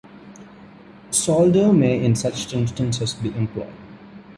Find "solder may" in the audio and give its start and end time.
1.11-2.03